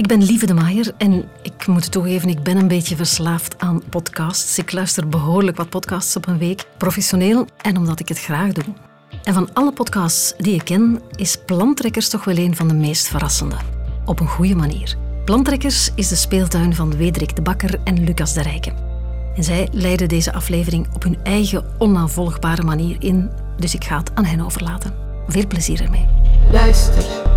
[0.00, 3.82] Ik ben Lieve de Maier en ik moet toegeven, ik ben een beetje verslaafd aan
[3.88, 4.58] podcasts.
[4.58, 8.64] Ik luister behoorlijk wat podcasts op een week, professioneel en omdat ik het graag doe.
[9.22, 13.08] En van alle podcasts die ik ken, is Plantrekkers toch wel een van de meest
[13.08, 13.56] verrassende.
[14.04, 14.96] Op een goede manier.
[15.24, 18.74] Plantrekkers is de speeltuin van Wederik de Bakker en Lucas de Rijken.
[19.36, 24.10] En zij leiden deze aflevering op hun eigen onnavolgbare manier in, dus ik ga het
[24.14, 24.94] aan hen overlaten.
[25.28, 26.06] Veel plezier ermee.
[26.52, 27.29] Luister.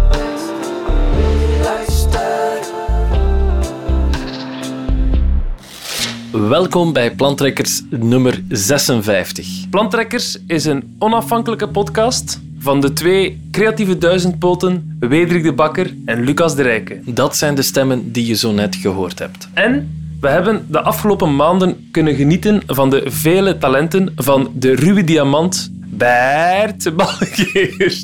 [6.49, 9.69] Welkom bij Plantrekkers nummer 56.
[9.69, 16.55] Plantrekkers is een onafhankelijke podcast van de twee creatieve duizendpoten Wederik de Bakker en Lucas
[16.55, 17.01] de Rijke.
[17.05, 19.47] Dat zijn de stemmen die je zo net gehoord hebt.
[19.53, 25.03] En we hebben de afgelopen maanden kunnen genieten van de vele talenten van de ruwe
[25.03, 28.03] diamant Bert Balgeer.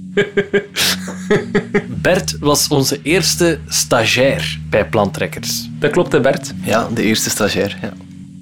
[2.02, 5.70] Bert was onze eerste stagiair bij Plantrekkers.
[5.80, 6.54] Dat klopt, hè Bert?
[6.64, 7.78] Ja, de eerste stagiair.
[7.82, 7.94] Ja.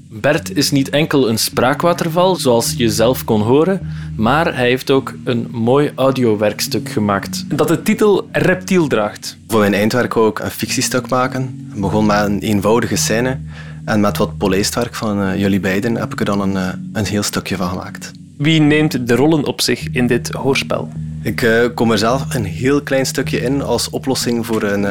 [0.10, 3.80] Bert is niet enkel een spraakwaterval, zoals je zelf kon horen,
[4.16, 9.38] maar hij heeft ook een mooi audiowerkstuk gemaakt dat de titel Reptiel draagt.
[9.48, 11.70] Voor mijn eindwerk wou ik een fictiestuk maken.
[11.76, 13.40] Begon met een eenvoudige scène
[13.86, 17.06] en met wat polijstwerk van uh, jullie beiden heb ik er dan een, uh, een
[17.06, 18.12] heel stukje van gemaakt.
[18.38, 20.92] Wie neemt de rollen op zich in dit hoorspel?
[21.28, 24.84] Ik uh, kom er zelf een heel klein stukje in als oplossing voor een,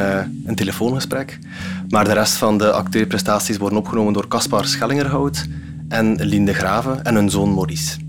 [0.45, 1.39] een telefoongesprek.
[1.89, 5.45] Maar de rest van de acteerprestaties worden opgenomen door Caspar Schellingerhout
[5.89, 8.06] en Lien de Graven en hun zoon Maurice.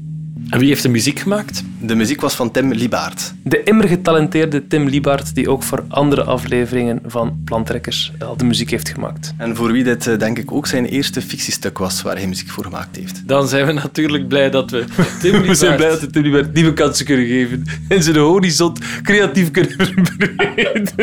[0.51, 1.65] En wie heeft de muziek gemaakt?
[1.81, 3.35] De muziek was van Tim Libaert.
[3.43, 8.71] De immer getalenteerde Tim Libaert, die ook voor andere afleveringen van Plantrekkers al de muziek
[8.71, 9.35] heeft gemaakt.
[9.37, 12.65] En voor wie dit denk ik ook zijn eerste fictiestuk was waar hij muziek voor
[12.65, 13.23] gemaakt heeft.
[13.27, 14.85] Dan zijn we natuurlijk blij dat we
[15.21, 15.47] Tim Libaert...
[15.47, 19.75] we zijn blij dat we Tim nieuwe kansen kunnen geven en zijn horizon creatief kunnen
[19.77, 20.95] verbreden.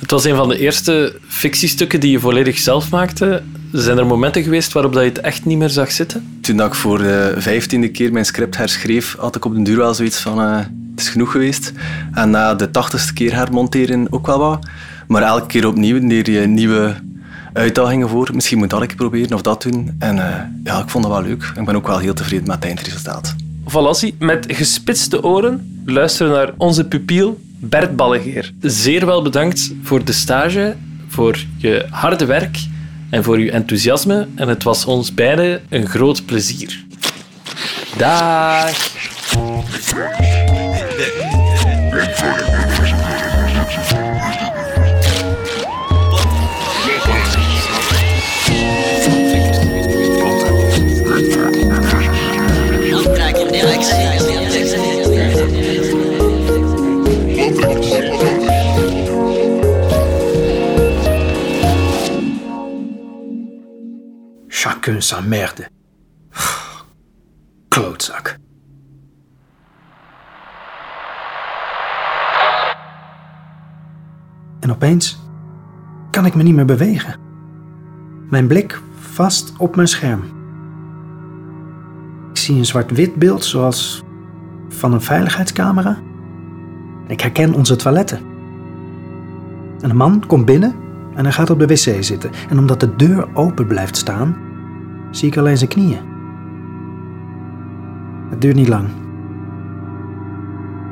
[0.00, 3.42] Het was een van de eerste fictiestukken die je volledig zelf maakte.
[3.72, 6.38] Zijn er momenten geweest waarop dat je het echt niet meer zag zitten?
[6.40, 9.94] Toen ik voor de vijftiende keer mijn script herschreef, had ik op den duur wel
[9.94, 10.40] zoiets van...
[10.40, 11.72] Uh, het is genoeg geweest.
[12.12, 14.66] En na de tachtigste keer hermonteren ook wel wat.
[15.06, 16.94] Maar elke keer opnieuw leer je nieuwe
[17.52, 18.30] uitdagingen voor.
[18.34, 19.96] Misschien moet dat ik proberen of dat doen.
[19.98, 20.34] En uh,
[20.64, 21.52] ja, ik vond dat wel leuk.
[21.56, 23.34] Ik ben ook wel heel tevreden met het eindresultaat.
[23.66, 28.52] Valassi, met gespitste oren luisteren naar onze pupiel Bert Ballegeer.
[28.60, 30.76] Zeer wel bedankt voor de stage,
[31.08, 32.58] voor je harde werk
[33.10, 34.28] en voor uw enthousiasme.
[34.34, 36.84] En het was ons beiden een groot plezier.
[37.96, 38.96] Dag!
[64.98, 65.68] Sa merde.
[67.68, 68.38] Klootzak.
[74.60, 75.18] En opeens
[76.10, 77.20] kan ik me niet meer bewegen.
[78.30, 80.22] Mijn blik vast op mijn scherm.
[82.30, 84.02] Ik zie een zwart-wit beeld zoals
[84.68, 85.98] van een veiligheidscamera.
[87.06, 88.20] Ik herken onze toiletten.
[89.80, 90.74] En een man komt binnen
[91.14, 92.30] en hij gaat op de wc zitten.
[92.48, 94.36] En omdat de deur open blijft staan,
[95.10, 95.98] zie ik alleen zijn knieën.
[98.30, 98.88] Het duurt niet lang.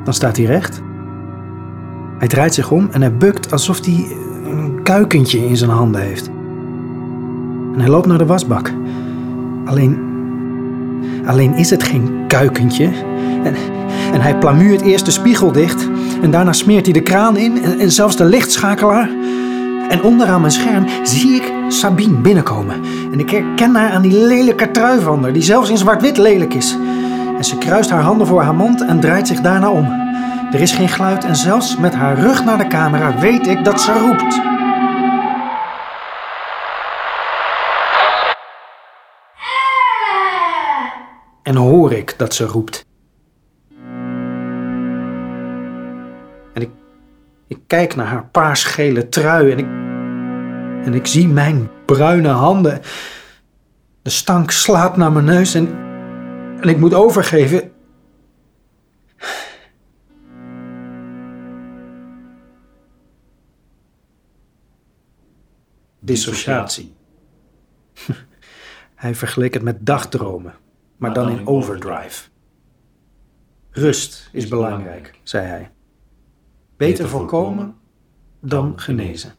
[0.03, 0.81] Dan staat hij recht.
[2.17, 6.27] Hij draait zich om en hij bukt alsof hij een kuikentje in zijn handen heeft.
[7.73, 8.73] En hij loopt naar de wasbak.
[9.65, 9.99] Alleen.
[11.25, 12.85] Alleen is het geen kuikentje.
[13.43, 13.55] En,
[14.13, 15.89] en hij plamuurt eerst de spiegel dicht.
[16.21, 19.09] En daarna smeert hij de kraan in en zelfs de lichtschakelaar.
[19.89, 22.81] En onderaan mijn scherm zie ik Sabine binnenkomen.
[23.11, 26.53] En ik herken haar aan die lelijke trui van haar, die zelfs in zwart-wit lelijk
[26.53, 26.77] is.
[27.37, 29.85] En ze kruist haar handen voor haar mond en draait zich daarna om.
[30.51, 33.81] Er is geen geluid en zelfs met haar rug naar de camera weet ik dat
[33.81, 34.39] ze roept.
[41.43, 42.86] En hoor ik dat ze roept.
[47.47, 49.65] Ik kijk naar haar paarsgele trui en ik,
[50.85, 52.81] en ik zie mijn bruine handen.
[54.01, 55.67] De stank slaat naar mijn neus en,
[56.61, 57.71] en ik moet overgeven.
[65.99, 66.95] Dissociatie.
[68.95, 70.53] Hij vergeleek het met dagdromen,
[70.97, 72.29] maar dan in overdrive.
[73.71, 75.71] Rust is belangrijk, zei hij.
[76.77, 77.75] Beter voorkomen
[78.39, 79.35] dan genezen.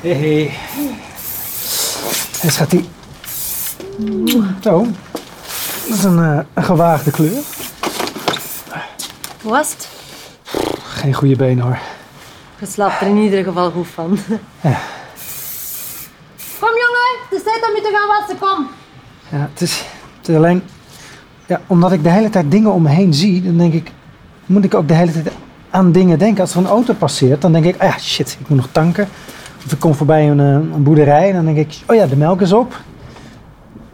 [0.00, 0.96] Hé hey, hey.
[2.42, 2.88] En schat die.
[4.62, 4.86] Zo.
[5.88, 7.42] Dat is eh, een, gewaagde kleur.
[9.42, 9.88] Hoe was het?
[10.82, 11.78] Geen goede benen hoor.
[12.58, 14.18] Je slaapt er in ieder geval goed van.
[14.60, 14.95] Ja.
[19.36, 19.84] Ja, het is,
[20.18, 20.62] het is alleen...
[21.46, 23.92] Ja, omdat ik de hele tijd dingen om me heen zie, dan denk ik...
[24.46, 25.28] Moet ik ook de hele tijd
[25.70, 26.40] aan dingen denken.
[26.40, 27.74] Als er een auto passeert, dan denk ik...
[27.78, 29.08] Ah ja, shit, ik moet nog tanken.
[29.66, 31.78] Of ik kom voorbij een, een boerderij en dan denk ik...
[31.86, 32.80] Oh ja, de melk is op.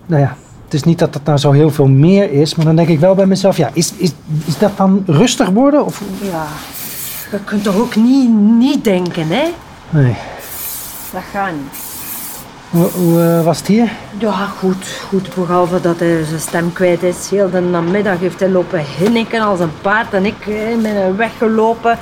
[0.07, 2.77] Nou ja, het is niet dat dat nou zo heel veel meer is, maar dan
[2.77, 4.13] denk ik wel bij mezelf, ja, is, is,
[4.45, 5.85] is dat dan rustig worden?
[5.85, 6.03] Of...
[6.23, 6.47] Ja,
[7.31, 9.49] je kunt toch ook niet, niet denken, hè?
[9.91, 10.15] Nee.
[11.13, 11.92] Dat gaat niet.
[12.73, 13.91] Hoe, hoe uh, was het hier?
[14.19, 15.01] Ja, goed.
[15.09, 17.31] Goed, behalve dat hij zijn stem kwijt is.
[17.31, 21.17] Heel de namiddag heeft hij lopen hinniken als een paard en ik eh, ben hem
[21.17, 21.99] weggelopen.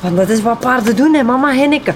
[0.00, 1.94] Want dat is wat paarden doen, hè, mama, hinniken.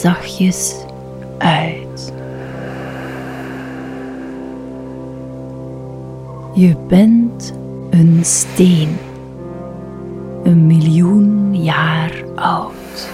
[0.00, 0.76] Zachtjes
[1.38, 2.12] uit.
[6.54, 7.54] Je bent
[7.90, 8.96] een steen,
[10.42, 13.10] een miljoen jaar oud.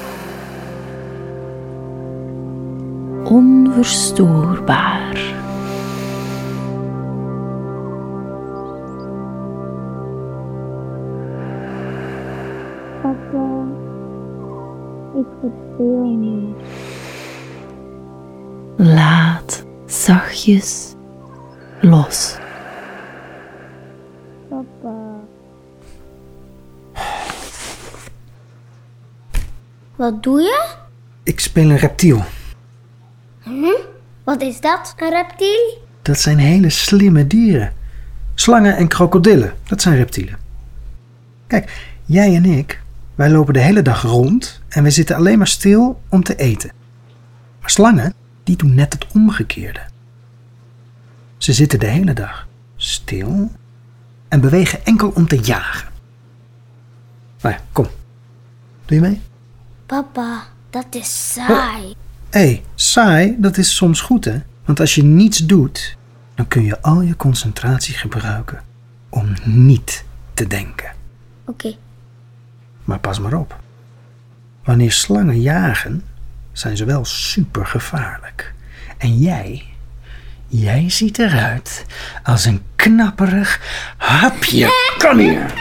[3.24, 5.32] Onverstoorbaar.
[13.02, 13.64] Papa,
[15.18, 16.04] ik verveel
[20.44, 20.94] zachtjes
[21.80, 22.36] los.
[24.48, 24.94] Papa.
[29.96, 30.74] Wat doe je?
[31.22, 32.24] Ik speel een reptiel.
[34.24, 35.78] Wat is dat, een reptiel?
[36.02, 37.72] Dat zijn hele slimme dieren.
[38.34, 40.38] Slangen en krokodillen, dat zijn reptielen.
[41.46, 42.80] Kijk, jij en ik,
[43.14, 46.72] wij lopen de hele dag rond en we zitten alleen maar stil om te eten.
[47.60, 48.14] Maar slangen,
[48.44, 49.80] die doen net het omgekeerde.
[51.36, 52.46] Ze zitten de hele dag
[52.76, 53.50] stil
[54.28, 55.88] en bewegen enkel om te jagen.
[57.40, 57.86] Nou ja, kom.
[58.84, 59.20] Doe je mee?
[59.86, 61.94] Papa, dat is saai.
[62.30, 64.38] Hé, hey, saai, dat is soms goed hè.
[64.64, 65.96] Want als je niets doet,
[66.34, 68.62] dan kun je al je concentratie gebruiken
[69.08, 70.04] om niet
[70.34, 70.92] te denken.
[71.44, 71.74] Oké,
[72.84, 73.60] Maar pas maar op.
[74.64, 76.04] Wanneer slangen jagen,
[76.52, 78.54] zijn ze wel super gevaarlijk.
[78.98, 79.73] En jij,
[80.60, 81.84] jij ziet eruit
[82.22, 83.60] als een knapperig
[83.96, 84.68] hapje.
[84.98, 85.52] Kom hier.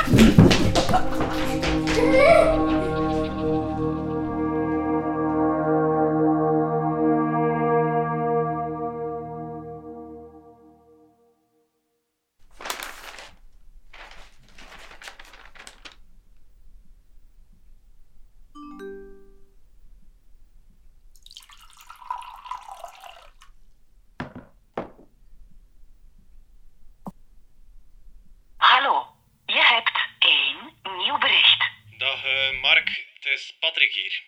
[33.63, 34.23] Patrick hier.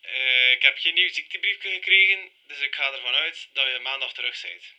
[0.00, 4.12] Eh, ik heb geen nieuw ziektebriefje gekregen, dus ik ga ervan uit dat je maandag
[4.12, 4.74] terug bent.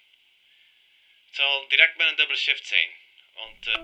[1.25, 2.89] Het zal direct met een dubbele shift zijn,
[3.33, 3.67] want...
[3.67, 3.83] eh,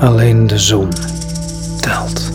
[0.00, 0.88] Alleen de zon
[1.80, 2.32] telt.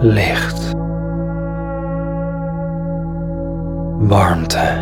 [0.00, 0.70] Licht.
[3.98, 4.78] Warmte.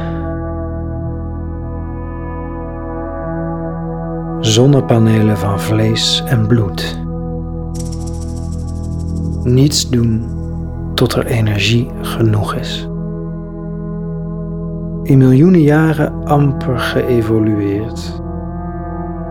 [4.40, 7.00] Zonnepanelen van vlees en bloed.
[9.42, 10.26] Niets doen
[10.94, 12.88] tot er energie genoeg is.
[15.02, 18.28] In miljoenen jaren amper geëvolueerd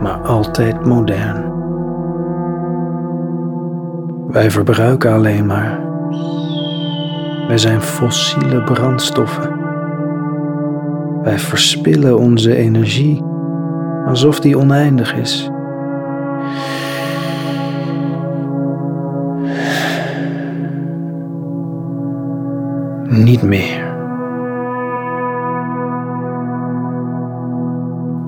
[0.01, 1.57] maar altijd modern.
[4.27, 5.79] Wij verbruiken alleen maar.
[7.47, 9.57] Wij zijn fossiele brandstoffen.
[11.23, 13.23] Wij verspillen onze energie
[14.09, 15.49] Alsof die oneindig is.
[23.07, 23.87] Niet meer.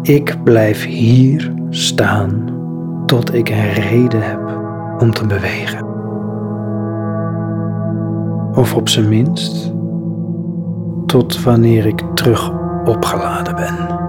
[0.02, 2.60] Ik blijf hier staan
[3.06, 4.60] tot ik een reden heb
[5.00, 5.86] om te bewegen.
[8.54, 9.74] Of op zijn minst
[11.06, 12.52] tot wanneer ik terug
[12.86, 14.01] opgeladen ben.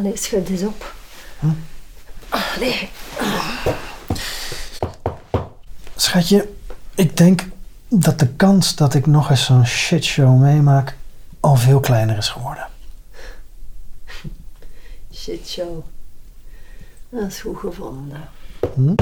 [0.00, 0.94] Allee, schud eens op.
[2.28, 2.88] Allee.
[5.96, 6.48] Schatje,
[6.94, 7.48] ik denk
[7.88, 10.96] dat de kans dat ik nog eens zo'n shitshow meemaak
[11.40, 12.68] al veel kleiner is geworden.
[15.14, 15.84] Shit show.
[17.08, 18.28] Dat is goed gevonden.
[18.74, 18.94] Hm?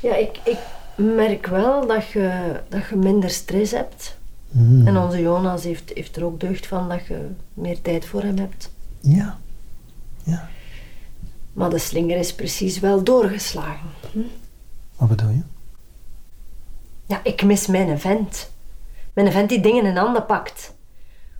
[0.00, 0.58] Ja, ik, ik
[0.96, 4.16] merk wel dat je, dat je minder stress hebt.
[4.56, 4.86] Hm.
[4.86, 8.38] En onze Jonas heeft, heeft er ook deugd van dat je meer tijd voor hem
[8.38, 8.70] hebt.
[9.00, 9.38] Ja.
[11.56, 13.88] Maar de slinger is precies wel doorgeslagen.
[14.96, 15.42] Wat bedoel je?
[17.06, 18.50] Ja, ik mis mijn vent.
[19.12, 20.74] Mijn vent die dingen in handen pakt.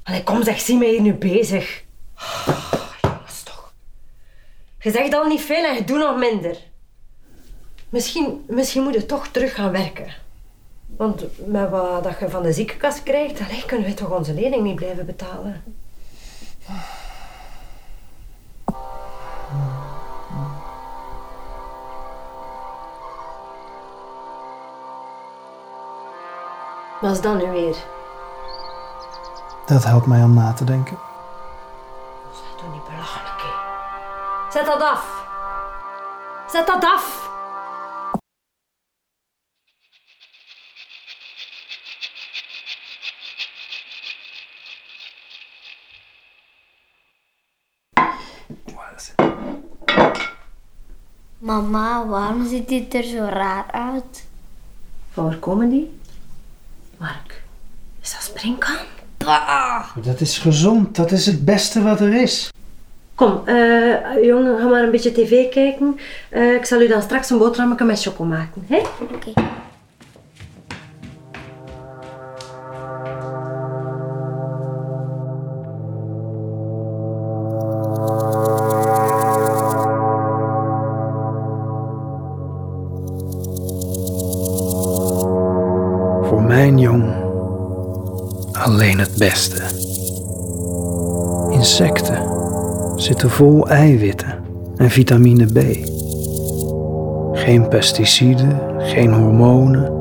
[0.02, 1.85] Allee, kom zeg, zie mij hier nu bezig.
[2.16, 3.73] Oh, jongens, toch.
[4.78, 6.58] Je zegt al niet veel en je doet nog minder.
[7.88, 10.14] Misschien, misschien moet je toch terug gaan werken.
[10.96, 14.62] Want met wat dat je van de ziekenkast krijgt, allee, kunnen we toch onze lening
[14.62, 15.62] niet blijven betalen.
[27.00, 27.76] Wat is dat nu weer?
[29.66, 30.98] Dat helpt mij om na te denken.
[32.32, 33.50] Zeg toch niet belachelijk, hè?
[34.52, 35.24] Zet dat af!
[36.46, 37.25] Zet dat af!
[52.08, 54.25] Waarom ziet dit er zo raar uit?
[55.12, 55.98] Van waar komen die?
[56.96, 57.42] Mark,
[58.02, 58.84] is dat springkaan?
[60.02, 62.50] Dat is gezond, dat is het beste wat er is.
[63.14, 65.98] Kom, eh, jongen, ga maar een beetje tv kijken.
[66.28, 68.64] Eh, ik zal u dan straks een boterhammetje met choco maken.
[68.68, 68.82] Hè?
[69.14, 69.32] Oké.
[91.50, 92.23] Insecten
[92.97, 94.35] zitten vol eiwitten
[94.76, 95.59] en vitamine B.
[97.33, 99.93] Geen pesticiden, geen hormonen.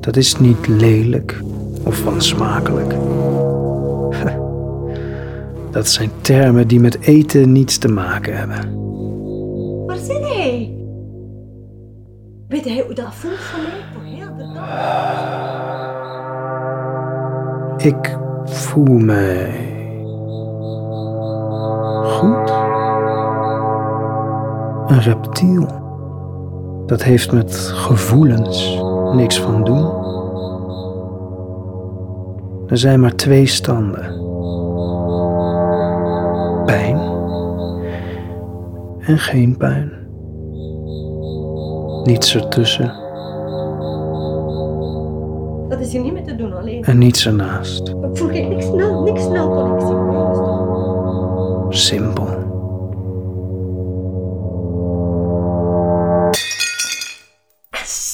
[0.00, 1.40] Dat is niet lelijk
[1.84, 2.94] of wansmakelijk.
[5.70, 8.76] Dat zijn termen die met eten niets te maken hebben.
[9.86, 10.74] Waar zit hij?
[12.48, 13.80] Weet hij hoe dat voelt voor mij?
[13.92, 16.17] Voor heel de dag?
[17.78, 19.50] Ik voel mij
[22.02, 22.50] goed.
[24.86, 25.66] Een reptiel.
[26.86, 28.82] Dat heeft met gevoelens
[29.12, 30.06] niks van doen.
[32.66, 34.16] Er zijn maar twee standen.
[36.64, 36.98] Pijn
[39.00, 39.92] en geen pijn.
[42.04, 43.07] Niets ertussen
[45.88, 46.84] is hier niet meer te doen alleen.
[46.84, 47.88] en niets ernaast.
[47.88, 49.96] Ik voel geen niks snel, niks snel connectie.
[51.78, 52.26] Simpel.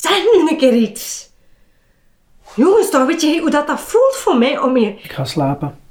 [0.01, 1.31] Zeg nu een keer iets.
[2.55, 4.89] Jongens, toch weet je hoe dat, dat voelt voor mij om je...
[4.89, 5.84] Ik ga slapen.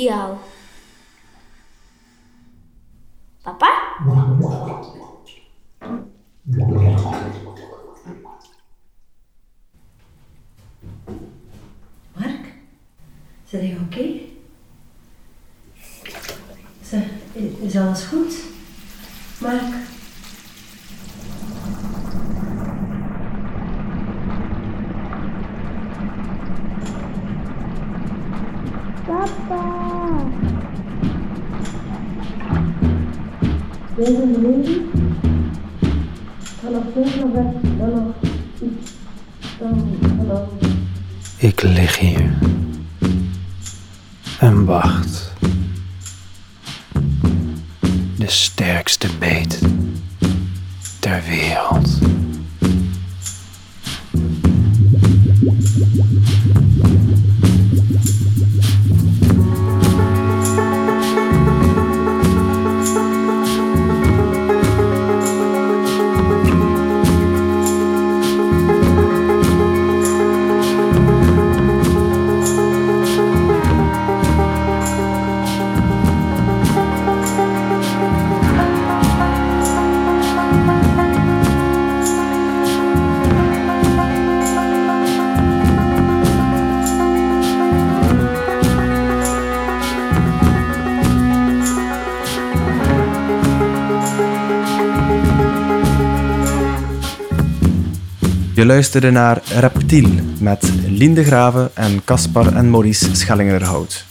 [0.00, 0.36] Jou.
[3.42, 3.68] Papa?
[12.14, 12.54] Mark,
[13.44, 14.04] zijn je oké?
[16.82, 17.04] Zeg,
[17.60, 18.49] Is alles goed?
[41.40, 42.38] Ik lig hier
[44.38, 45.32] en wacht.
[98.60, 100.08] Je luisterde naar Reptiel
[100.40, 104.04] met Lien de Grave en Caspar en Maurice Schellingerhout.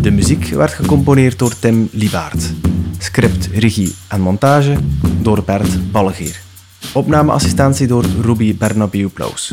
[0.00, 2.52] De muziek werd gecomponeerd door Tim Liebaert.
[2.98, 4.76] Script, regie en montage
[5.22, 6.40] door Bert Ballegeer.
[6.92, 9.52] Opnameassistentie door Ruby Bernabeu Plaus.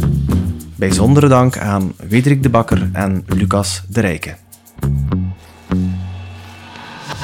[0.75, 4.35] Bijzondere dank aan Wederik de Bakker en Lucas de Rijke.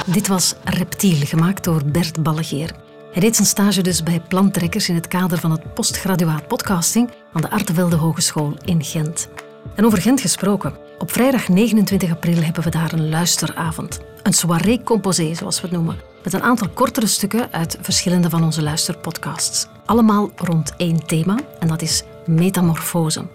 [0.06, 2.83] Dit was Reptiel, gemaakt door Bert Ballegeer.
[3.14, 7.42] Hij deed zijn stage dus bij Plantrekkers in het kader van het postgraduaat podcasting aan
[7.42, 9.28] de Artevelde Hogeschool in Gent.
[9.74, 10.74] En over Gent gesproken.
[10.98, 14.00] Op vrijdag 29 april hebben we daar een luisteravond.
[14.22, 15.96] Een soirée composé, zoals we het noemen.
[16.24, 19.66] Met een aantal kortere stukken uit verschillende van onze luisterpodcasts.
[19.84, 23.26] Allemaal rond één thema, en dat is metamorfose.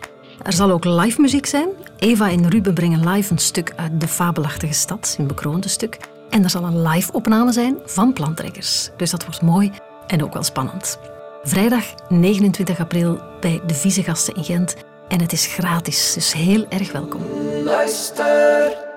[0.43, 1.67] Er zal ook live muziek zijn.
[1.97, 5.97] Eva en Ruben brengen live een stuk uit De Fabelachtige Stad, een bekroonde stuk.
[6.29, 8.89] En er zal een live opname zijn van Plantrekkers.
[8.97, 9.71] Dus dat wordt mooi
[10.07, 10.99] en ook wel spannend.
[11.43, 14.75] Vrijdag 29 april bij de Vieze Gasten in Gent.
[15.07, 17.21] En het is gratis, dus heel erg welkom.
[17.63, 18.88] Luister